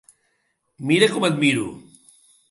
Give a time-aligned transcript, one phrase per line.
[0.91, 1.67] Mira com et miro.